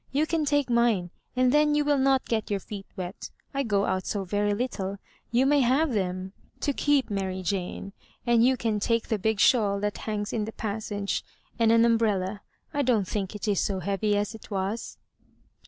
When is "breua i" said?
11.99-12.81